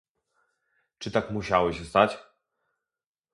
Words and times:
Czy 0.97 1.11
tak 1.11 1.31
musiało 1.31 1.73
się 1.73 1.85
stać? 1.85 2.17